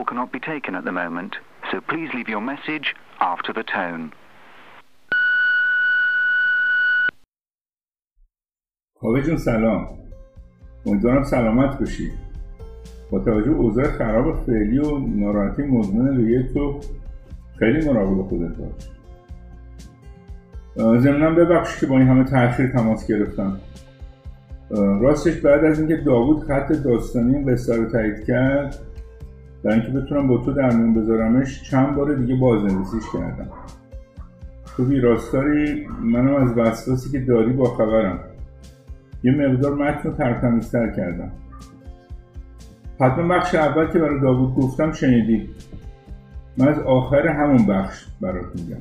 call 0.00 0.06
cannot 0.06 0.32
be 0.32 0.40
taken 0.40 0.74
at 0.74 0.84
the 0.84 0.92
moment, 0.92 1.32
so 1.70 1.80
please 1.80 2.08
leave 2.14 2.28
your 2.28 2.40
message 2.52 2.86
after 3.20 3.52
the 3.52 3.62
tone. 3.62 4.12
کاوه 9.00 9.20
جون 9.20 9.36
سلام. 9.36 9.88
امیدوارم 10.86 11.22
سلامت 11.22 11.78
باشی. 11.78 12.12
با 13.10 13.18
توجه 13.18 13.50
اوضاع 13.50 13.84
خراب 13.84 14.46
فعلی 14.46 14.78
و 14.78 14.98
ناراحتی 14.98 15.62
مزمن 15.62 16.16
ریه 16.16 16.42
تو 16.54 16.80
خیلی 17.58 17.88
مراقب 17.88 18.22
خودت 18.22 18.56
باش. 18.56 18.90
ضمنا 21.00 21.30
ببخش 21.30 21.80
که 21.80 21.86
با 21.86 21.98
این 21.98 22.08
همه 22.08 22.24
تاخیر 22.24 22.66
تماس 22.66 23.06
گرفتم. 23.06 23.60
راستش 25.00 25.36
بعد 25.36 25.64
از 25.64 25.78
اینکه 25.78 25.96
داوود 25.96 26.44
خط 26.44 26.72
داستانی 26.72 27.36
این 27.36 27.52
قصه 27.52 27.76
رو 27.76 27.90
تایید 27.90 28.24
کرد 28.26 28.89
برای 29.64 29.80
اینکه 29.80 29.98
بتونم 29.98 30.28
با 30.28 30.38
تو 30.38 30.52
در 30.52 30.70
بذارمش 30.70 31.70
چند 31.70 31.96
بار 31.96 32.14
دیگه 32.14 32.36
بازنویسیش 32.36 33.04
کردم. 33.12 33.48
تو 34.76 35.00
راستاری 35.00 35.86
منم 36.02 36.34
از 36.34 36.58
وسواسی 36.58 37.10
که 37.12 37.20
داری 37.20 37.52
با 37.52 37.64
خبرم. 37.64 38.18
یه 39.22 39.32
مقدار 39.32 39.74
متن 39.74 40.08
رو 40.08 40.14
ترتمیزتر 40.14 40.90
کردم. 40.90 41.32
حتما 43.00 43.34
بخش 43.34 43.54
اول 43.54 43.86
که 43.86 43.98
برای 43.98 44.20
داوود 44.20 44.54
گفتم 44.54 44.92
شنیدی. 44.92 45.48
من 46.58 46.68
از 46.68 46.78
آخر 46.78 47.26
همون 47.26 47.66
بخش 47.66 48.06
برات 48.20 48.46
میگم. 48.54 48.80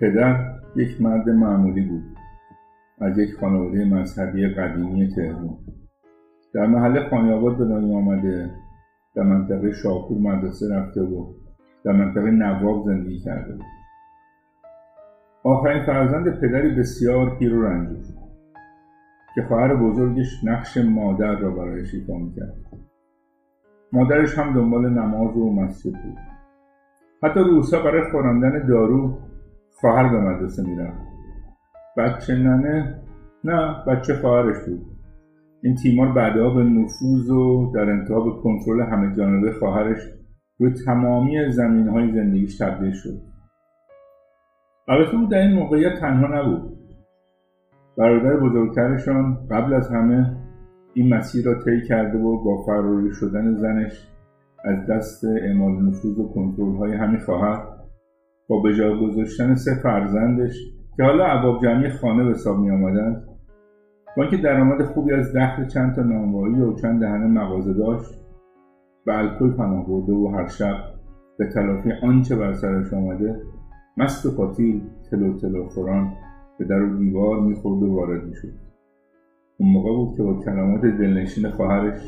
پدر 0.00 0.54
یک 0.76 1.02
مرد 1.02 1.28
معمولی 1.28 1.80
بود. 1.80 2.04
از 3.00 3.18
یک 3.18 3.34
خانواده 3.40 3.84
مذهبی 3.84 4.48
قدیمی 4.48 5.08
تهران. 5.08 5.58
در 6.54 6.66
محل 6.66 7.08
خانیاباد 7.08 7.58
به 7.58 7.64
دنیا 7.64 7.96
آمده 7.96 8.50
در 9.14 9.22
منطقه 9.22 9.72
شاپور 9.72 10.18
مدرسه 10.18 10.74
رفته 10.74 11.00
و 11.00 11.26
در 11.84 11.92
منطقه 11.92 12.30
نواب 12.30 12.84
زندگی 12.86 13.18
کرده 13.18 13.52
بود. 13.52 13.64
آخرین 15.44 15.86
فرزند 15.86 16.40
پدری 16.40 16.74
بسیار 16.74 17.38
پیر 17.38 17.54
و 17.54 17.62
رنجور 17.62 18.14
که 19.34 19.42
خواهر 19.42 19.76
بزرگش 19.76 20.44
نقش 20.44 20.76
مادر 20.76 21.38
را 21.38 21.50
برایش 21.50 21.94
ایفا 21.94 22.18
می‌کرد. 22.18 22.54
مادرش 23.92 24.38
هم 24.38 24.54
دنبال 24.54 24.90
نماز 24.90 25.36
و 25.36 25.52
مسجد 25.52 25.92
بود. 25.92 26.18
حتی 27.22 27.40
روسا 27.40 27.82
برای 27.82 28.10
خوراندن 28.10 28.66
دارو 28.66 29.18
خواهر 29.80 30.08
به 30.08 30.20
مدرسه 30.20 30.62
می‌رفت. 30.62 31.13
بچه 31.96 32.34
ننه؟ 32.34 33.02
نه 33.44 33.84
بچه 33.86 34.14
خواهرش 34.14 34.56
بود. 34.66 34.86
این 35.62 35.74
تیمار 35.74 36.12
بعدها 36.12 36.54
به 36.54 36.62
نفوذ 36.62 37.30
و 37.30 37.72
در 37.74 37.90
انتها 37.90 38.20
به 38.20 38.30
کنترل 38.42 38.80
همه 38.80 39.16
جانبه 39.16 39.52
خواهرش 39.52 39.98
روی 40.58 40.72
تمامی 40.86 41.50
زمین 41.50 41.88
های 41.88 42.12
زندگیش 42.12 42.58
تبدیل 42.58 42.92
شد. 42.92 43.20
البته 44.88 45.16
او 45.16 45.26
در 45.26 45.38
این 45.38 45.52
موقعیت 45.52 46.00
تنها 46.00 46.40
نبود. 46.40 46.78
برادر 47.98 48.36
بزرگترشان 48.36 49.46
قبل 49.50 49.74
از 49.74 49.90
همه 49.90 50.36
این 50.94 51.14
مسیر 51.14 51.46
را 51.46 51.54
طی 51.64 51.88
کرده 51.88 52.18
و 52.18 52.44
با 52.44 52.62
فراری 52.62 53.12
شدن 53.12 53.54
زنش 53.54 54.08
از 54.64 54.86
دست 54.86 55.24
اعمال 55.24 55.72
نفوذ 55.82 56.18
و 56.18 56.28
کنترل 56.34 56.76
های 56.76 56.92
همین 56.92 57.20
خواهر 57.20 57.66
با 58.48 58.62
به 58.62 58.96
گذاشتن 59.06 59.54
سه 59.54 59.74
فرزندش 59.82 60.56
که 60.96 61.02
حالا 61.02 61.24
عباب 61.24 61.62
جمعی 61.62 61.90
خانه 61.90 62.24
به 62.24 62.30
حساب 62.30 62.58
می 62.58 62.70
آمدند 62.70 63.26
با 64.16 64.22
اینکه 64.22 64.36
درآمد 64.36 64.84
خوبی 64.84 65.12
از 65.12 65.36
دخل 65.36 65.66
چند 65.66 65.94
تا 65.94 66.02
نانوایی 66.02 66.60
و 66.60 66.74
چند 66.74 67.00
دهنه 67.00 67.26
مغازه 67.26 67.72
داشت 67.72 68.20
به 69.06 69.18
الکل 69.18 69.50
پناه 69.50 69.86
برده 69.86 70.12
و 70.12 70.28
هر 70.36 70.46
شب 70.46 70.76
به 71.38 71.46
تلافی 71.46 71.90
آنچه 72.02 72.36
بر 72.36 72.52
سرش 72.52 72.92
آمده 72.92 73.40
مست 73.96 74.26
و 74.26 74.30
قاتیل 74.30 74.82
تلو 75.10 75.38
تلو 75.38 75.68
خوران 75.68 76.12
به 76.58 76.64
در 76.64 76.82
و 76.82 76.98
دیوار 76.98 77.40
می‌خورد 77.40 77.82
و 77.82 77.94
وارد 77.94 78.24
می‌شد 78.24 78.52
اون 79.58 79.72
موقع 79.72 79.96
بود 79.96 80.16
که 80.16 80.22
با 80.22 80.34
کلمات 80.44 80.80
دلنشین 80.80 81.50
خواهرش 81.50 82.00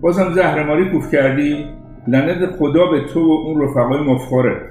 بازم 0.00 0.32
زهرماری 0.32 0.90
کوف 0.90 1.10
کردی؟ 1.10 1.64
لنت 2.08 2.50
خدا 2.50 2.86
به 2.90 3.04
تو 3.04 3.20
و 3.20 3.46
اون 3.46 3.62
رفقای 3.62 4.00
مفخورت 4.00 4.62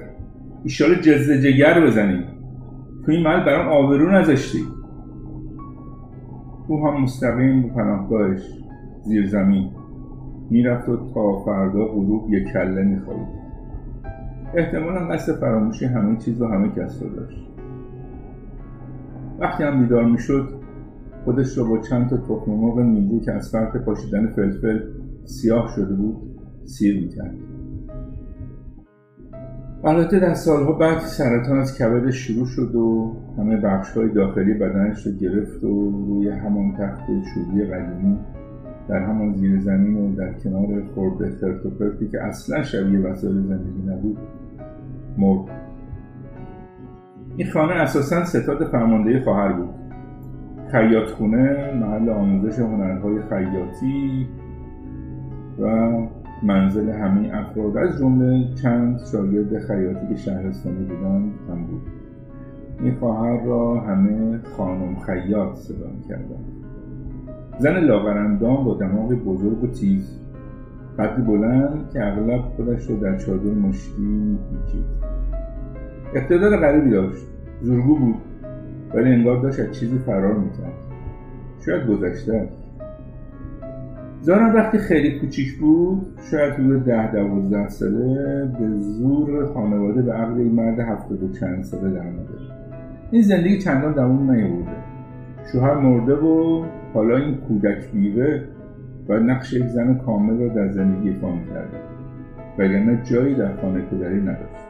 ایشالا 0.64 0.94
جزده 0.94 1.38
جگر 1.38 1.86
بزنی 1.86 2.24
تو 3.06 3.12
این 3.12 3.22
محل 3.22 3.44
برام 3.44 3.68
آبرو 3.68 4.10
نذاشتی. 4.10 4.64
او 6.68 6.86
هم 6.86 7.02
مستقیم 7.02 7.62
به 7.62 7.68
پناهگاهش 7.68 8.64
زیر 9.02 9.26
زمین 9.26 9.70
می‌رفت 10.50 10.88
و 10.88 10.96
تا 11.14 11.32
فردا 11.32 11.84
غروب 11.84 12.34
یک 12.34 12.44
کله 12.52 12.82
میخوابید 12.82 13.44
احتمالا 14.54 15.08
قصد 15.08 15.32
فراموشی 15.32 15.84
همه 15.84 16.16
چیز 16.16 16.40
و 16.40 16.46
همه 16.46 16.68
کس 16.68 17.02
رو 17.02 17.08
داشت. 17.08 17.46
وقتی 19.38 19.64
هم 19.64 19.80
بیدار 19.80 20.04
می‌شد 20.04 20.48
خودش 21.24 21.58
را 21.58 21.64
با 21.64 21.78
چند 21.78 22.08
تا 22.08 22.16
تخم 22.16 22.50
مرغ 22.50 22.78
نیمبو 22.78 23.20
که 23.20 23.32
از 23.32 23.50
فرق 23.50 23.84
پاشیدن 23.84 24.26
فلفل 24.26 24.80
سیاه 25.24 25.72
شده 25.76 25.94
بود 25.94 26.16
سیر 26.64 27.00
می‌کرد. 27.00 27.34
البته 29.86 30.18
در 30.20 30.34
سالها 30.34 30.72
بعد 30.72 30.98
سرطان 30.98 31.58
از 31.58 31.78
کبدش 31.78 32.16
شروع 32.16 32.46
شد 32.46 32.74
و 32.74 33.16
همه 33.38 33.56
بخش 33.56 33.92
های 33.92 34.08
داخلی 34.08 34.54
بدنش 34.54 35.06
رو 35.06 35.12
گرفت 35.12 35.64
و 35.64 35.90
روی 35.90 36.28
همان 36.28 36.72
تخت 36.72 37.06
چوبی 37.06 37.64
قدیمی 37.64 38.18
در 38.88 38.98
همان 38.98 39.34
زیر 39.34 39.60
زمین 39.60 39.96
و 39.96 40.16
در 40.16 40.32
کنار 40.32 40.82
خورده 40.94 41.30
خرت 41.40 41.66
و 41.66 42.06
که 42.12 42.22
اصلا 42.22 42.62
شبیه 42.62 43.00
وسایل 43.00 43.42
زندگی 43.42 43.82
نبود 43.86 44.18
مرد. 45.18 45.50
این 47.36 47.50
خانه 47.50 47.72
اساسا 47.72 48.24
ستاد 48.24 48.64
فرمانده 48.64 49.20
خواهر 49.20 49.52
بود. 49.52 49.74
خیاط 50.72 51.08
خونه 51.08 51.74
محل 51.74 52.08
آموزش 52.08 52.58
هنرهای 52.58 53.22
خیاطی 53.22 54.26
و 55.58 55.66
منزل 56.42 56.90
همه 56.90 57.30
افراد 57.34 57.76
از 57.76 57.98
جمله 57.98 58.54
چند 58.62 59.00
شاگرد 59.12 59.58
خیاطی 59.58 60.08
که 60.08 60.16
شهرستانی 60.16 60.84
بودند 60.84 61.32
هم 61.48 61.64
بود. 61.64 61.82
این 62.80 62.94
خواهر 62.94 63.44
را 63.44 63.80
همه 63.80 64.40
خانم 64.56 64.96
خیاط 64.96 65.54
صدا 65.54 65.90
کردند 66.08 66.64
زن 67.58 67.78
لاغرندام 67.78 68.64
با 68.64 68.74
دماغ 68.74 69.12
بزرگ 69.12 69.64
و 69.64 69.66
تیز 69.66 70.18
قدی 70.98 71.22
بلند 71.22 71.90
که 71.92 72.06
اغلب 72.06 72.40
خودش 72.40 72.86
رو 72.86 72.96
در 72.96 73.18
چادر 73.18 73.50
مشتی 73.50 74.02
میپیچید 74.02 74.84
اقتدار 76.14 76.56
غریبی 76.56 76.90
داشت 76.90 77.26
زورگو 77.62 77.98
بود 77.98 78.16
ولی 78.94 79.12
انگار 79.12 79.42
داشت 79.42 79.60
از 79.60 79.72
چیزی 79.72 79.98
فرار 79.98 80.34
می‌کرد. 80.34 80.72
شاید 81.66 81.86
گذشته 81.86 82.48
زارا 84.24 84.52
وقتی 84.54 84.78
خیلی 84.78 85.18
کوچیک 85.18 85.58
بود 85.58 86.06
شاید 86.30 86.52
حدود 86.52 86.84
ده 86.84 87.12
دوازده 87.12 87.68
ساله 87.68 88.44
به 88.58 88.78
زور 88.78 89.46
خانواده 89.46 90.02
به 90.02 90.12
عقل 90.12 90.38
این 90.38 90.52
مرد 90.52 90.80
هفتاد 90.80 91.22
و 91.22 91.32
چند 91.32 91.64
ساله 91.64 91.90
در 91.90 92.02
این 93.10 93.22
زندگی 93.22 93.58
چندان 93.58 93.92
دوام 93.92 94.30
نیاورده. 94.30 94.76
شوهر 95.52 95.74
مرده 95.74 96.14
و 96.14 96.64
حالا 96.94 97.16
این 97.16 97.36
کودک 97.36 97.92
بیوه 97.92 98.40
و 99.08 99.20
نقش 99.20 99.52
یک 99.52 99.66
زن 99.66 99.94
کامل 99.94 100.40
را 100.40 100.48
در 100.48 100.68
زندگی 100.68 101.08
ایفا 101.08 101.32
می‌کرده 101.32 101.78
وگرنه 102.58 103.02
جایی 103.02 103.34
در 103.34 103.56
خانه 103.56 103.80
پدری 103.80 104.20
نداشت. 104.20 104.66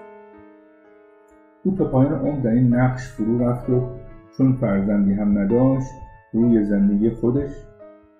او 1.64 1.76
تا 1.76 1.84
پایین 1.84 2.12
عمر 2.12 2.40
در 2.40 2.50
این 2.50 2.75
نقش 2.75 3.08
فرو 3.08 3.49
رفت 3.49 3.70
و 3.70 3.90
چون 4.38 4.52
فرزندی 4.52 5.12
هم 5.12 5.38
نداشت 5.38 5.90
روی 6.32 6.64
زندگی 6.64 7.11
خودش 7.11 7.50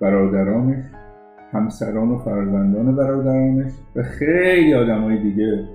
برادرانش 0.01 0.85
همسران 1.55 2.11
و 2.11 2.19
فرزندان 2.19 2.97
برادرانش 2.97 3.73
و 3.97 4.03
خیلی 4.03 4.75
آدمای 4.75 5.23
دیگه 5.23 5.69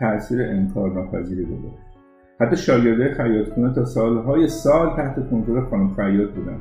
تاثیر 0.00 0.42
انکار 0.42 0.92
ناپذیری 0.92 1.44
گذاشت 1.44 1.94
حتی 2.40 2.56
شاگرده 2.56 3.14
خیاطخونه 3.14 3.74
تا 3.74 3.84
سالهای 3.84 4.48
سال 4.48 4.96
تحت 4.96 5.30
کنترل 5.30 5.64
خانم 5.64 5.94
خیاط 5.94 6.30
بودن. 6.30 6.56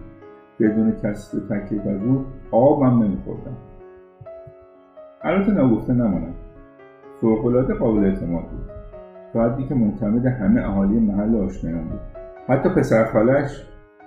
بدون 0.59 0.91
کسی 1.03 1.39
به 1.39 1.55
تکلیف 1.55 1.87
از 1.87 2.03
او 2.03 2.25
آب 2.51 2.83
هم 2.83 3.03
نمیخوردن. 3.03 3.57
البته 5.21 5.51
نگفته 5.51 5.93
نمانم 5.93 6.33
فوقالعاده 7.21 7.73
قابل 7.73 8.03
اعتماد 8.03 8.43
بود. 8.43 8.71
حدی 9.41 9.63
که 9.63 9.75
معتمد 9.75 10.25
همه 10.25 10.61
اهالی 10.61 10.99
محل 10.99 11.35
آشنایان 11.35 11.83
بود. 11.83 11.99
حتی 12.47 12.69
پسر 12.69 13.05
خالش 13.05 13.63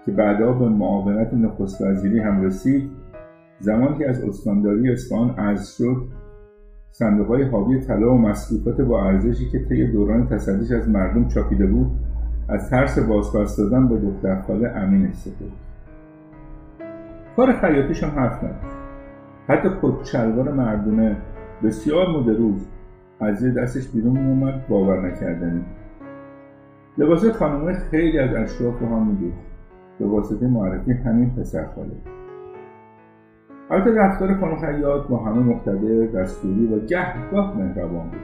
که 0.07 0.13
بعدها 0.13 0.53
به 0.53 0.69
معاونت 0.69 1.35
نخست 1.35 1.83
وزیری 1.83 2.21
هم 2.21 2.43
رسید 2.43 2.91
زمانی 3.61 3.99
که 3.99 4.09
از 4.09 4.25
استانداری 4.25 4.93
اصفهان 4.93 5.31
عرض 5.31 5.77
شد 5.77 6.07
های 7.29 7.43
حاوی 7.43 7.81
طلا 7.81 8.15
و 8.15 8.19
مسکوکات 8.19 8.81
با 8.81 9.05
ارزشی 9.05 9.49
که 9.49 9.65
طی 9.65 9.87
دوران 9.93 10.29
تصدیش 10.29 10.73
از 10.73 10.89
مردم 10.89 11.29
چاپیده 11.29 11.67
بود 11.67 11.91
از 12.49 12.71
ترس 12.71 12.99
بازپس 12.99 13.57
دادن 13.57 13.89
به 13.89 13.99
دختر 13.99 14.41
خاله 14.41 14.69
امین 14.69 15.07
استفاده 15.07 15.51
کار 17.37 17.53
خیاطیش 17.53 18.03
هم 18.05 18.11
حرف 18.11 18.45
نداشت 18.45 18.77
حتی 19.49 19.69
کت 19.83 20.15
مردونه 20.55 21.17
بسیار 21.65 22.09
مدروز 22.09 22.67
از 23.21 23.37
زیر 23.37 23.53
دستش 23.53 23.89
بیرون 23.89 24.19
میومد 24.19 24.69
باور 24.69 25.11
نکردنی. 25.11 25.65
لباس 26.99 27.25
خانمه 27.25 27.73
خیلی 27.73 28.19
از 28.19 28.35
اشراف 28.35 28.81
رو 28.81 28.87
هم 28.87 29.07
میدوخت 29.07 29.39
به 29.99 30.07
واسطه 30.07 30.47
معرفی 30.47 30.93
همین 30.93 31.31
پسر 31.31 31.67
خاله. 31.75 31.97
البته 33.71 33.95
رفتار 33.95 34.35
خانم 34.35 34.57
خیاط 34.57 35.07
با 35.07 35.17
همه 35.17 35.39
مقتدر 35.39 36.07
دستوری 36.07 36.67
و 36.67 36.87
گهگاه 36.87 37.57
مهربان 37.57 38.11
بود. 38.11 38.21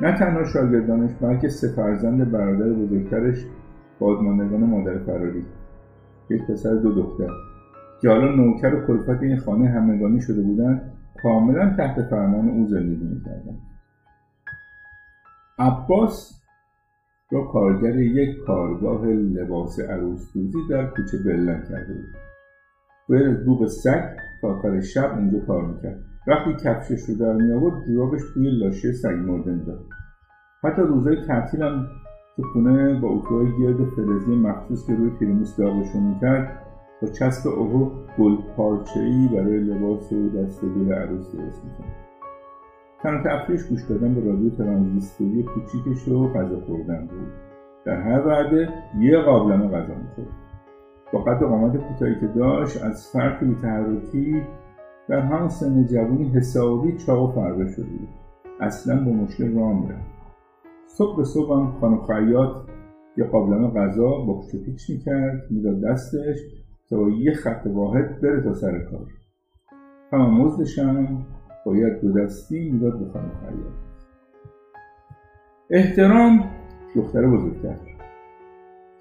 نه 0.00 0.18
تنها 0.18 0.44
شاگردانش 0.44 1.10
بلکه 1.20 1.48
سه 1.48 1.68
فرزند 1.68 2.30
برادر 2.30 2.72
بزرگترش 2.72 3.46
بازماندگان 3.98 4.60
مادر 4.60 4.98
فراری 4.98 5.44
یک 6.30 6.46
پسر 6.46 6.74
دو 6.74 6.92
دختر. 6.92 7.30
که 8.02 8.08
حالا 8.08 8.34
نوکر 8.34 8.74
و 8.74 8.86
کلفت 8.86 9.22
این 9.22 9.36
خانه 9.36 9.68
همگانی 9.68 10.20
شده 10.20 10.42
بودند 10.42 10.92
کاملا 11.22 11.74
تحت 11.76 12.02
فرمان 12.02 12.48
او 12.48 12.66
زندگی 12.66 13.04
می‌کردند 13.04 13.60
عباس 15.58 16.42
را 17.30 17.44
کارگر 17.44 17.96
یک 17.98 18.38
کارگاه 18.46 19.06
لباس 19.06 19.80
عروس 19.80 20.32
در 20.70 20.86
کوچه 20.86 21.18
بلن 21.24 21.62
کرده 21.68 21.94
بود. 21.94 22.14
باید 23.08 23.44
بوق 23.44 23.66
سگ 23.66 24.04
آخر 24.44 24.80
شب 24.80 25.10
اونجا 25.16 25.38
کار 25.46 25.66
می‌کرد. 25.66 26.04
وقتی 26.26 26.52
کفشش 26.64 27.08
رو 27.08 27.14
در 27.14 27.32
میآورد 27.32 27.84
جورابش 27.86 28.20
توی 28.34 28.50
لاشه 28.50 28.92
سگ 28.92 29.08
مرده 29.08 29.50
می‌داد 29.50 29.84
حتی 30.64 30.82
روزهای 30.82 31.16
تعطیل 31.26 31.62
هم 31.62 31.86
تو 32.36 32.42
خونه 32.42 33.00
با 33.00 33.08
اتوهای 33.08 33.46
گرد 33.58 33.88
فلزی 33.88 34.36
مخصوص 34.36 34.86
که 34.86 34.94
روی 34.94 35.10
پیرموس 35.10 35.56
داغشون 35.56 36.02
می‌کرد 36.02 36.62
با 37.02 37.08
چسب 37.08 37.48
اوهو 37.48 37.90
گل 38.18 38.36
ای 38.96 39.28
برای 39.28 39.60
لباس 39.60 40.12
و 40.12 40.28
دست 40.28 40.64
دور 40.64 40.94
عروس 40.94 41.32
درست 41.32 41.64
می‌کنه 41.64 41.92
تنها 43.02 43.22
تفریش 43.22 43.64
گوش 43.64 43.82
دادن 43.88 44.14
به 44.14 44.24
رادیو 44.24 44.50
ترانزیستوری 44.50 45.42
کوچیکش 45.42 46.08
و 46.08 46.28
غذا 46.28 46.60
خوردن 46.60 47.06
بود. 47.06 47.28
در 47.84 48.00
هر 48.00 48.26
وعده 48.26 48.68
یه 48.98 49.18
قابلمه 49.18 49.68
غذا 49.68 49.94
می‌خورد. 49.94 50.41
با 51.12 51.18
قد 51.18 51.42
قامت 51.42 51.76
کوتاهی 51.76 52.20
که 52.20 52.26
داشت 52.26 52.82
از 52.84 53.06
فرق 53.06 53.44
بیتحرکی 53.44 54.42
در 55.08 55.18
هم 55.18 55.48
سن 55.48 55.86
جوانی 55.86 56.28
حسابی 56.28 56.96
چاق 56.96 57.22
و 57.22 57.32
فربه 57.32 57.68
شده 57.68 57.84
بود. 57.84 58.08
اصلا 58.60 59.04
با 59.04 59.10
مشکل 59.10 59.54
راه 59.54 59.80
می‌رفت. 59.80 60.12
صبح 60.86 61.16
به 61.16 61.24
صبح 61.24 61.52
هم 61.52 61.72
خانم 61.80 62.06
خیاط 62.06 62.56
یه 63.16 63.24
قابلمه 63.24 63.70
غذا 63.70 64.10
با 64.10 64.40
پیچ 64.64 64.90
می‌کرد 64.90 65.42
می‌داد 65.50 65.80
دستش 65.80 66.38
تا 66.90 66.96
با 66.96 67.08
یه 67.10 67.32
خط 67.32 67.66
واحد 67.66 68.20
بره 68.20 68.42
تا 68.42 68.54
سر 68.54 68.78
کار. 68.78 69.06
همه 70.12 70.28
مزدشم 70.28 71.26
باید 71.66 72.00
دو 72.00 72.12
دستی 72.12 72.70
می‌داد 72.70 72.98
به 72.98 73.12
خانم 73.12 73.30
خیاط. 73.40 73.72
احترام 75.70 76.44
دختر 76.96 77.26
بزرگتر. 77.26 77.91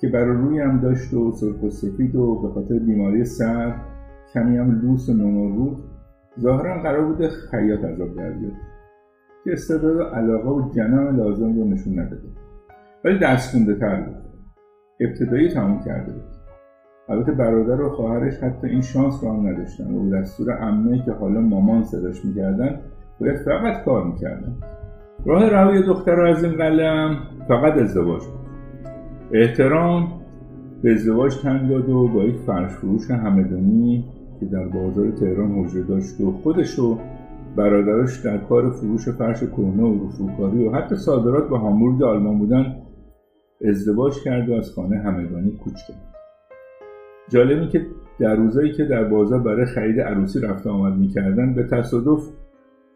که 0.02 0.08
برای 0.08 0.38
روی 0.38 0.60
هم 0.60 0.80
داشت 0.80 1.14
و 1.14 1.32
سرخ 1.32 1.64
و 1.64 1.70
سفید 1.70 2.16
و 2.16 2.42
به 2.42 2.50
خاطر 2.50 2.80
بیماری 2.80 3.26
سر 3.26 3.76
کمی 4.34 4.58
هم 4.58 4.82
لوس 4.82 5.10
و 5.10 5.14
نونو 5.14 5.56
بود 5.56 5.84
ظاهرا 6.40 6.82
قرار 6.82 7.06
بوده 7.06 7.30
خیاط 7.30 7.86
عذاب 7.86 8.16
در 8.16 8.32
بیاد 8.32 8.52
که 9.44 9.54
استعداد 9.54 9.96
و 9.96 10.04
علاقه 10.04 10.50
و 10.50 10.72
جنم 10.72 11.18
لازم 11.18 11.60
رو 11.60 11.68
نشون 11.68 12.00
نداده. 12.00 12.28
ولی 13.06 13.20
دست 13.20 13.52
خونده 13.52 13.76
تر 13.76 14.02
بود. 14.02 14.16
ابتدایی 15.00 15.50
تموم 15.50 15.80
کرده 15.80 16.14
بود. 16.14 16.24
البته 17.10 17.32
برادر 17.32 17.82
و 17.82 17.90
خواهرش 17.90 18.44
حتی 18.44 18.68
این 18.68 18.82
شانس 18.82 19.24
رو 19.24 19.30
هم 19.30 19.48
نداشتن 19.48 19.94
و 19.94 20.10
دستور 20.10 20.52
امنه 20.62 21.06
که 21.06 21.12
حالا 21.12 21.42
مامان 21.42 21.84
صداش 21.84 22.26
می‌کردن 22.26 22.80
باید 23.20 23.38
فقط 23.38 23.84
کار 23.86 24.08
می‌کردن. 24.08 24.56
راه 25.26 25.50
روی 25.50 25.84
دختر 25.84 26.22
از 26.22 26.44
این 26.44 26.54
قلم 26.54 27.18
فقط 27.48 27.74
ازدواج 27.74 28.24
بود. 28.26 28.41
احترام 29.34 30.22
به 30.82 30.92
ازدواج 30.92 31.38
تن 31.38 31.68
داد 31.68 31.90
و 31.90 32.08
با 32.08 32.24
یک 32.24 32.36
فرش 32.36 32.72
فروش 32.72 33.12
همدانی 33.12 34.06
که 34.40 34.46
در 34.46 34.66
بازار 34.66 35.12
تهران 35.12 35.52
حجره 35.52 35.84
داشت 35.84 36.22
و 36.22 36.32
خودش 36.32 36.80
و 36.80 37.00
برادرش 37.56 38.20
در 38.20 38.38
کار 38.38 38.72
فروش 38.72 39.10
فرش 39.10 39.40
کهنه 39.40 39.84
و 39.84 40.08
رفوکاری 40.08 40.68
و 40.68 40.72
حتی 40.72 40.96
صادرات 40.96 41.50
به 41.50 41.58
هامبورگ 41.58 42.04
آلمان 42.04 42.40
بودن 42.40 42.76
ازدواج 43.70 44.14
کرد 44.24 44.50
و 44.50 44.54
از 44.54 44.72
خانه 44.72 44.98
همگانی 44.98 45.52
کوچ 45.52 45.74
کرد. 45.88 46.16
جالبی 47.30 47.68
که 47.68 47.86
در 48.20 48.36
روزایی 48.36 48.72
که 48.72 48.86
در 48.86 49.04
بازار 49.04 49.40
برای 49.40 49.66
خرید 49.66 50.00
عروسی 50.00 50.40
رفت 50.40 50.68
آمد 50.68 50.98
می‌کردن 50.98 51.54
به 51.54 51.64
تصادف 51.64 52.30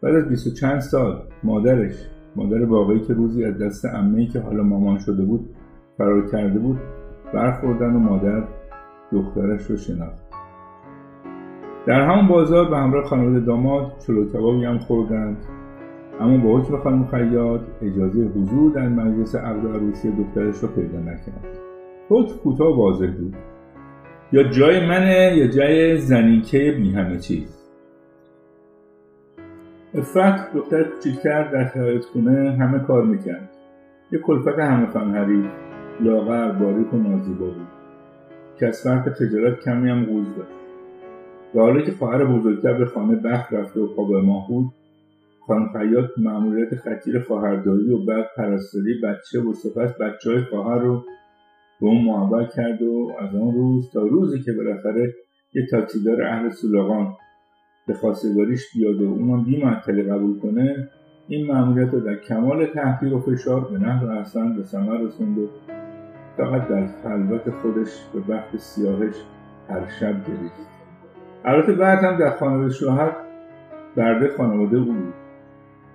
بعد 0.02 0.14
از 0.14 0.28
بیست 0.28 0.46
و 0.46 0.50
چند 0.50 0.80
سال 0.80 1.22
مادرش 1.44 1.94
مادر 2.36 2.64
واقعی 2.64 3.00
که 3.00 3.14
روزی 3.14 3.44
از 3.44 3.58
دست 3.58 3.84
امه 3.84 4.26
که 4.26 4.40
حالا 4.40 4.62
مامان 4.62 4.98
شده 4.98 5.22
بود 5.22 5.48
فرار 5.98 6.26
کرده 6.26 6.58
بود 6.58 6.78
برخوردن 7.34 7.94
و 7.94 7.98
مادر 7.98 8.44
دخترش 9.12 9.70
رو 9.70 9.76
شناخت. 9.76 10.26
در 11.86 12.00
همون 12.00 12.28
بازار 12.28 12.70
به 12.70 12.76
همراه 12.76 13.04
خانواده 13.04 13.40
داماد 13.40 13.92
چلو 14.06 14.28
کبابی 14.32 14.64
هم 14.64 14.78
خوردند. 14.78 15.36
اما 16.20 16.44
با 16.44 16.58
حکم 16.58 16.76
خانم 16.76 17.06
خیاط 17.06 17.60
اجازه 17.82 18.20
حضور 18.20 18.72
در 18.72 18.88
مجلس 18.88 19.34
عقد 19.34 19.66
عروسی 19.66 20.12
دخترش 20.12 20.58
رو 20.58 20.68
پیدا 20.68 20.98
نکرد. 20.98 21.58
حکم 22.08 22.36
کوتاه 22.36 22.78
واضح 22.78 23.10
بود. 23.18 23.36
یا 24.32 24.42
جای 24.42 24.88
منه 24.88 25.36
یا 25.36 25.46
جای 25.46 25.96
زنیکه 25.96 26.74
بی 26.78 26.92
همه 26.92 27.18
چیز. 27.18 27.62
افت 29.94 30.54
دختر 30.54 30.84
کوچیکتر 30.84 31.52
در 31.52 31.64
خیاط 31.64 32.04
خونه 32.04 32.56
همه 32.60 32.78
کار 32.78 33.04
می‌کرد. 33.04 33.50
یه 34.12 34.18
کلفت 34.18 34.58
همه 34.58 34.86
فنهری 34.86 35.44
لاغر 36.00 36.52
باریک 36.52 36.94
و 36.94 36.96
نازیبا. 36.96 37.46
بود 37.46 37.66
که 38.58 38.66
از 38.66 38.82
فرق 38.82 39.12
تجارت 39.12 39.60
کمی 39.64 39.90
هم 39.90 40.04
غوز 40.04 40.26
داشت 40.36 40.50
و 41.54 41.60
حالا 41.60 41.80
که 41.80 41.92
خواهر 41.92 42.24
بزرگتر 42.24 42.72
به 42.72 42.86
خانه 42.86 43.16
بخت 43.16 43.52
رفته 43.52 43.80
و 43.80 43.86
خواب 43.86 44.14
ماه 44.14 44.48
بود 44.48 44.72
خانم 45.46 45.68
خیاط 45.72 46.10
معمولیت 46.18 46.74
خطیر 46.74 47.20
خواهرداری 47.20 47.90
و 47.90 48.04
بعد 48.04 48.26
پرستاری 48.36 49.00
بچه 49.04 49.40
و 49.40 49.52
سپس 49.52 50.00
بچه 50.00 50.30
های 50.30 50.40
خواهر 50.40 50.78
رو 50.78 51.04
به 51.80 51.86
اون 51.86 52.04
محبت 52.04 52.54
کرد 52.54 52.82
و 52.82 53.12
از 53.18 53.34
آن 53.34 53.54
روز 53.54 53.90
تا 53.92 54.02
روزی 54.02 54.42
که 54.42 54.52
بالاخره 54.52 55.14
یه 55.54 55.66
تاکسیدار 55.70 56.22
اهل 56.22 56.50
سولاغان 56.50 57.14
به 57.86 57.94
خواستگاریش 57.94 58.62
بیاد 58.74 59.02
و 59.02 59.04
اونم 59.04 59.44
بی 59.44 60.02
قبول 60.02 60.40
کنه 60.40 60.88
این 61.28 61.46
معمولیت 61.46 61.94
رو 61.94 62.00
در 62.00 62.14
کمال 62.14 62.66
تحقیر 62.66 63.14
و 63.14 63.20
فشار 63.20 63.60
به 63.60 63.78
نحو 63.78 64.06
احسن 64.06 64.56
به 64.56 64.62
ثمر 64.62 64.98
رسوند 64.98 65.38
و 65.38 65.48
فقط 66.36 66.68
در 66.68 66.86
خلوت 67.02 67.50
خودش 67.50 68.06
به 68.14 68.34
وقت 68.34 68.56
سیاهش 68.56 69.14
هر 69.68 69.86
شب 70.00 70.24
گریست 70.24 70.76
البته 71.44 71.72
بعد 71.72 72.04
هم 72.04 72.16
در 72.16 72.30
خانواده 72.30 72.72
شوهر 72.72 73.12
برده 73.96 74.28
خانواده 74.36 74.76
او 74.76 74.84
بود. 74.84 75.14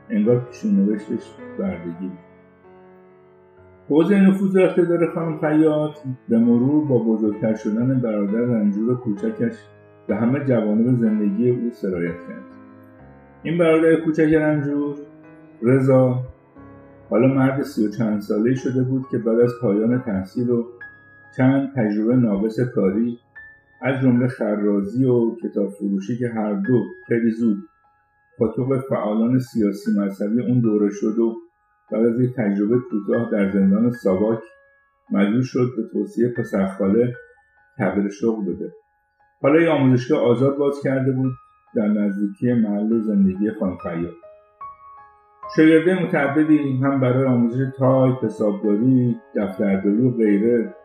انگار 0.09 0.39
پیشون 0.39 0.75
نوشتش 0.75 1.31
بردگی 1.59 2.07
بود. 2.07 2.17
حوزه 3.89 4.19
نفوذ 4.19 4.55
و 4.55 4.59
اقتدار 4.59 5.09
خانم 5.13 5.39
خیاط 5.39 5.97
به 6.29 6.37
مرور 6.37 6.85
با 6.85 6.97
بزرگتر 6.97 7.55
شدن 7.55 7.99
برادر 7.99 8.39
رنجور 8.39 8.97
کوچکش 8.97 9.55
به 10.07 10.15
همه 10.15 10.45
جوانب 10.45 10.95
زندگی 10.95 11.49
او 11.49 11.69
سرایت 11.71 12.19
کرد. 12.27 12.43
این 13.43 13.57
برادر 13.57 13.95
کوچک 13.95 14.33
رنجور 14.33 14.95
رضا 15.61 16.19
حالا 17.11 17.27
مرد 17.27 17.61
سی 17.61 17.87
و 17.87 17.89
چند 17.89 18.21
ساله 18.21 18.55
شده 18.55 18.83
بود 18.83 19.05
که 19.11 19.17
بعد 19.17 19.39
از 19.39 19.51
پایان 19.61 20.01
تحصیل 20.01 20.49
و 20.49 20.63
چند 21.37 21.73
تجربه 21.75 22.15
ناقص 22.15 22.59
کاری 22.59 23.19
از 23.81 24.01
جمله 24.01 24.27
خرازی 24.27 25.05
و 25.05 25.35
کتاب 25.35 25.69
فروشی 25.69 26.17
که 26.17 26.29
هر 26.29 26.53
دو 26.53 26.83
خیلی 27.07 27.31
زود 27.31 27.57
پاتوق 28.37 28.79
فعالان 28.89 29.39
سیاسی 29.39 29.91
مذهبی 29.99 30.41
اون 30.41 30.59
دوره 30.59 30.89
شد 30.89 31.19
و 31.19 31.35
بعد 31.91 32.05
از 32.05 32.19
یک 32.19 32.35
تجربه 32.35 32.77
کوتاه 32.79 33.31
در 33.31 33.51
زندان 33.51 33.91
ساواک 33.91 34.39
مجبور 35.11 35.43
شد 35.43 35.73
به 35.77 35.83
توصیه 35.93 36.33
پسرخاله 36.37 37.13
تغییر 37.77 38.09
شغل 38.09 38.45
بده. 38.45 38.73
حالا 39.41 39.61
یه 39.61 39.69
آموزشگاه 39.69 40.21
آزاد 40.21 40.57
باز 40.57 40.81
کرده 40.83 41.11
بود 41.11 41.31
در 41.75 41.87
نزدیکی 41.87 42.53
محل 42.53 43.01
زندگی 43.01 43.51
خانم 43.59 43.77
شاگرده 45.55 46.03
متعددی 46.03 46.79
هم 46.83 46.99
برای 46.99 47.25
آموزش 47.25 47.65
تایپ 47.77 48.25
حسابداری 48.25 49.19
دفترداری 49.35 50.01
و 50.01 50.11
غیره 50.11 50.75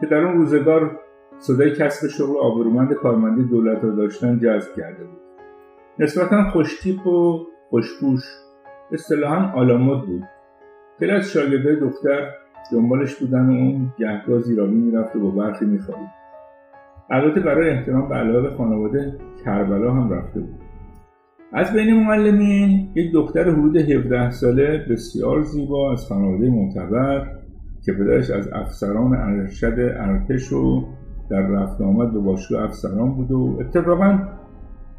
که 0.00 0.06
در 0.06 0.16
اون 0.16 0.36
روزگار 0.36 1.00
صدای 1.38 1.70
کسب 1.70 2.08
شغل 2.08 2.36
آبرومند 2.38 2.92
کارمندی 2.92 3.44
دولت 3.44 3.84
را 3.84 3.90
داشتن 3.90 4.38
جذب 4.38 4.76
کرده 4.76 5.04
بود. 5.04 5.18
نسبتا 5.98 6.50
خوشتیپ 6.50 7.06
و 7.06 7.46
خوشپوش 7.70 8.22
اصطلاحا 8.92 9.52
آلامد 9.58 10.06
بود. 10.06 10.24
خیلی 10.98 11.12
از 11.12 11.30
شاگردهای 11.30 11.76
دختر 11.76 12.30
دنبالش 12.72 13.16
بودن 13.16 13.46
و 13.46 13.52
اون 13.52 13.92
گهگاه 13.98 14.40
زیرابی 14.40 14.74
می‌رفت 14.74 15.16
و 15.16 15.20
با 15.20 15.30
برخی 15.30 15.64
میخوابید. 15.64 16.08
البته 17.10 17.40
برای 17.40 17.70
احترام 17.70 18.08
به 18.08 18.14
علاقه 18.14 18.56
خانواده 18.56 19.18
کربلا 19.44 19.92
هم 19.92 20.12
رفته 20.12 20.40
بود. 20.40 20.67
از 21.52 21.72
بین 21.72 22.06
معلمین 22.06 22.88
یک 22.94 23.12
دختر 23.12 23.50
حدود 23.50 23.76
17 23.76 24.30
ساله 24.30 24.86
بسیار 24.90 25.42
زیبا 25.42 25.92
از 25.92 26.06
خانواده 26.06 26.50
معتبر 26.50 27.26
که 27.82 27.92
پدرش 27.92 28.30
از 28.30 28.48
افسران 28.52 29.14
ارشد 29.16 29.78
ارتش 29.78 30.52
و 30.52 30.84
در 31.30 31.40
رفت 31.40 31.80
آمد 31.80 32.12
به 32.12 32.18
باشگاه 32.18 32.64
افسران 32.64 33.14
بود 33.14 33.32
و 33.32 33.58
اتفاقا 33.60 34.18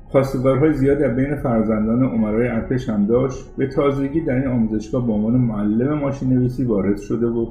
خواستگارهای 0.08 0.74
زیاد 0.74 0.98
در 0.98 1.14
بین 1.14 1.36
فرزندان 1.36 2.04
عمرای 2.04 2.48
ارتش 2.48 2.90
هم 2.90 3.06
داشت. 3.06 3.56
به 3.58 3.68
تازگی 3.68 4.22
در 4.22 4.36
این 4.36 4.48
آموزشگاه 4.48 5.08
به 5.08 5.14
عنوان 5.14 5.34
معلم 5.34 6.00
ماشین 6.00 6.30
نویسی 6.30 6.64
وارد 6.64 6.98
شده 6.98 7.30
بود 7.30 7.50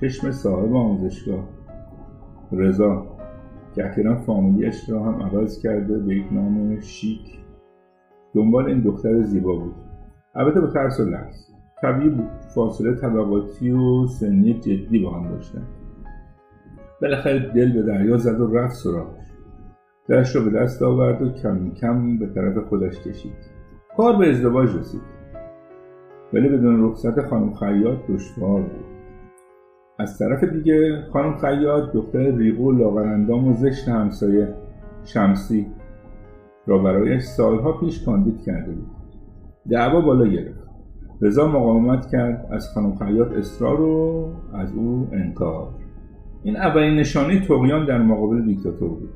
چشم 0.00 0.30
صاحب 0.30 0.74
آموزشگاه 0.74 1.48
رضا 2.52 3.06
که 3.74 3.86
اخیرا 3.86 4.16
فامیلیش 4.16 4.90
را 4.90 5.02
هم 5.02 5.22
عوض 5.22 5.62
کرده 5.62 5.98
به 5.98 6.16
یک 6.16 6.32
نام 6.32 6.80
شیک. 6.80 7.41
دنبال 8.34 8.66
این 8.66 8.80
دختر 8.80 9.22
زیبا 9.22 9.56
بود. 9.56 9.74
البته 10.34 10.60
با 10.60 10.66
ترس 10.66 11.00
و 11.00 11.04
لحظ 11.04 11.52
طبیعی 11.82 12.22
فاصله 12.54 12.94
طبقاتی 12.94 13.70
و 13.70 14.06
سنی 14.06 14.60
جدی 14.60 14.98
با 14.98 15.10
هم 15.10 15.28
داشتن. 15.28 15.62
بالاخره 17.02 17.52
دل 17.54 17.72
به 17.72 17.82
دریا 17.82 18.16
زد 18.16 18.40
و 18.40 18.54
رفت 18.54 18.74
سراغش. 18.74 19.32
دلش 20.08 20.36
را 20.36 20.42
به 20.42 20.50
دست 20.50 20.82
آورد 20.82 21.22
و 21.22 21.32
کم 21.32 21.70
کم 21.70 22.18
به 22.18 22.26
طرف 22.26 22.58
خودش 22.68 23.00
کشید. 23.00 23.32
کار 23.96 24.16
به 24.16 24.30
ازدواج 24.30 24.76
رسید. 24.76 25.02
ولی 26.32 26.48
بدون 26.48 26.84
رخصت 26.84 27.26
خانم 27.26 27.54
خیاط 27.54 27.98
دشوار 28.08 28.62
بود. 28.62 28.84
از 29.98 30.18
طرف 30.18 30.44
دیگه 30.44 31.02
خانم 31.12 31.38
خیاط 31.38 31.92
دختر 31.92 32.36
ریغو 32.36 32.72
لاغرندام 32.72 33.48
و 33.48 33.52
زشت 33.52 33.88
همسایه 33.88 34.54
شمسی 35.04 35.66
را 36.66 36.78
برایش 36.78 37.22
سالها 37.22 37.72
پیش 37.72 38.04
کاندید 38.04 38.40
کرده 38.40 38.72
بود. 38.72 38.90
دعوا 39.70 40.00
بالا 40.00 40.26
گرفت. 40.26 40.68
رضا 41.22 41.48
مقاومت 41.48 42.06
کرد 42.06 42.48
از 42.50 42.68
خانم 42.74 42.94
خیاط 42.94 43.32
اصرار 43.32 43.80
و 43.80 44.32
از 44.54 44.72
او 44.74 45.08
انکار. 45.12 45.68
این 46.42 46.56
اولین 46.56 46.94
نشانه 46.96 47.40
تقیان 47.40 47.86
در 47.86 48.02
مقابل 48.02 48.42
دیکتاتور 48.42 48.88
بود. 48.88 49.10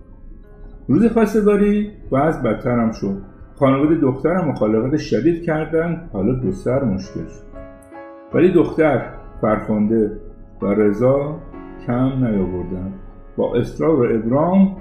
روز 0.89 1.07
خواستگاری 1.07 1.91
بعض 2.11 2.43
بدتر 2.43 2.79
هم 2.79 2.93
شد. 2.93 3.23
خانواده 3.55 3.95
دخترم 3.95 4.49
مخالفت 4.49 4.97
شدید 4.97 5.43
کردند 5.43 6.11
حالا 6.13 6.33
دو 6.33 6.53
سر 6.53 6.85
مشکل 6.85 7.27
شد. 7.27 7.47
ولی 8.35 8.53
دختر 8.53 9.07
فرخنده 9.41 10.21
و 10.63 10.67
رضا 10.67 11.37
کم 11.87 12.25
نیاوردند 12.25 12.95
با 13.37 13.55
اصرار 13.55 14.01
و 14.01 14.17
ابرام 14.17 14.77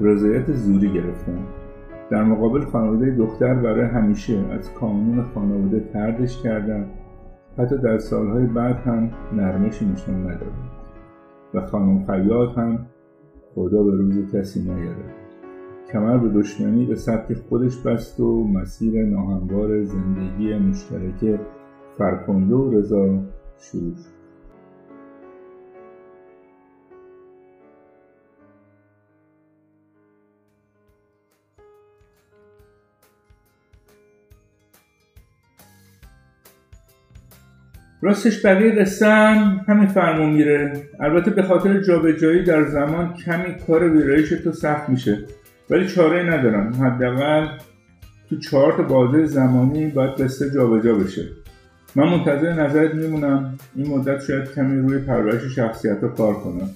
رضایت 0.00 0.52
زوری 0.52 0.92
گرفتند 0.92 1.59
در 2.10 2.24
مقابل 2.24 2.64
خانواده 2.64 3.10
دختر 3.10 3.54
برای 3.54 3.86
همیشه 3.86 4.38
از 4.50 4.74
کانون 4.74 5.24
خانواده 5.34 5.80
تردش 5.80 6.42
کردند 6.42 6.90
حتی 7.58 7.78
در 7.78 7.98
سالهای 7.98 8.46
بعد 8.46 8.76
هم 8.76 9.10
نرمشی 9.32 9.86
نشان 9.86 10.22
ندادند 10.22 10.70
و 11.54 11.60
خانم 11.60 12.04
خیاط 12.04 12.58
هم 12.58 12.86
خدا 13.54 13.82
به 13.82 13.90
روز 13.90 14.34
کسی 14.34 14.62
نیاره. 14.62 15.14
کمر 15.92 16.18
به 16.18 16.28
دشمنی 16.28 16.86
به 16.86 16.94
سبک 16.94 17.32
خودش 17.32 17.82
بست 17.82 18.20
و 18.20 18.44
مسیر 18.44 19.06
ناهموار 19.06 19.84
زندگی 19.84 20.54
مشترک 20.54 21.40
فرکنده 21.98 22.54
و 22.54 22.70
رضا 22.70 23.18
شروع 23.58 23.94
شد. 23.94 24.19
راستش 38.02 38.46
بقیه 38.46 38.70
قصم 38.70 39.64
همین 39.68 39.86
فرمون 39.86 40.30
میره. 40.30 40.72
البته 41.00 41.30
به 41.30 41.42
خاطر 41.42 41.80
جابجایی 41.80 42.44
در 42.44 42.64
زمان 42.68 43.14
کمی 43.14 43.54
کار 43.66 43.88
ویرایش 43.88 44.28
تو 44.28 44.52
سخت 44.52 44.88
میشه. 44.88 45.18
ولی 45.70 45.88
چاره 45.88 46.22
ندارم. 46.22 46.72
حداقل 46.72 47.48
تو 48.30 48.38
چهار 48.38 48.72
تا 48.72 48.82
بازه 48.82 49.26
زمانی 49.26 49.86
باید 49.86 50.10
قصه 50.10 50.50
جابجا 50.50 50.94
بشه. 50.94 51.28
من 51.96 52.08
منتظر 52.08 52.52
نظرت 52.52 52.94
میمونم. 52.94 53.58
این 53.76 53.88
مدت 53.88 54.24
شاید 54.24 54.54
کمی 54.54 54.88
روی 54.88 54.98
پرورش 54.98 55.54
شخصیت 55.56 55.98
رو 56.02 56.08
کار 56.08 56.34
کنم. 56.34 56.70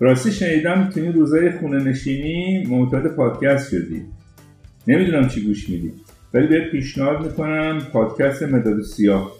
راستی 0.00 0.32
شنیدم 0.32 0.90
تو 0.94 1.00
این 1.00 1.12
روزای 1.12 1.50
خونه 1.50 1.84
نشینی 1.84 2.66
معتاد 2.66 3.06
پادکست 3.06 3.70
شدی. 3.70 4.02
نمی‌دونم 4.88 5.28
چی 5.28 5.46
گوش 5.46 5.68
میدی. 5.68 5.92
ولی 6.34 6.46
بهت 6.46 6.70
پیشنهاد 6.70 7.26
می‌کنم 7.26 7.78
پادکست 7.92 8.42
مداد 8.42 8.82
سیاه. 8.82 9.39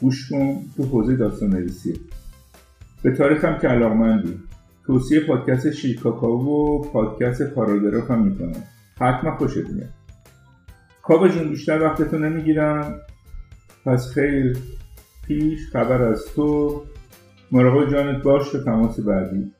گوش 0.00 0.30
کن 0.30 0.56
تو 0.76 0.82
حوزه 0.82 1.16
داستان 1.16 1.50
نویسی 1.50 2.00
به 3.02 3.10
تاریخم 3.10 3.58
که 3.58 3.68
علاقمندی 3.68 4.40
توصیه 4.86 5.20
پادکست 5.20 5.70
شیرکاکاو 5.70 6.46
و 6.48 6.82
پادکست 6.82 7.42
پاراگراف 7.42 8.10
هم 8.10 8.22
می‌کنم. 8.24 8.62
حتما 9.00 9.36
خوشت 9.36 9.70
میاد. 9.70 9.88
کابا 11.02 11.28
جون 11.28 11.48
بیشتر 11.48 11.82
وقتتو 11.82 12.18
نمی‌گیرم. 12.18 13.00
پس 13.84 14.12
خیر 14.14 14.58
پیش 15.26 15.58
خبر 15.72 16.02
از 16.02 16.24
تو. 16.36 16.82
مراقب 17.52 17.90
جانت 17.90 18.22
باش 18.22 18.52
تا 18.52 18.64
تماس 18.64 19.00
بعدی. 19.00 19.52